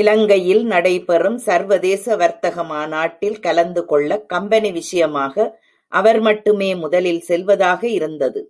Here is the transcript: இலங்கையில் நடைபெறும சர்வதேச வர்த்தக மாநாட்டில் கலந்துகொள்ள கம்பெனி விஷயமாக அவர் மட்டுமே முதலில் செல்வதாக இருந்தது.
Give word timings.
இலங்கையில் 0.00 0.60
நடைபெறும 0.66 1.40
சர்வதேச 1.46 2.16
வர்த்தக 2.16 2.64
மாநாட்டில் 2.64 3.38
கலந்துகொள்ள 3.40 4.20
கம்பெனி 4.26 4.72
விஷயமாக 4.72 5.34
அவர் 5.92 6.20
மட்டுமே 6.20 6.70
முதலில் 6.74 7.22
செல்வதாக 7.22 7.82
இருந்தது. 7.88 8.42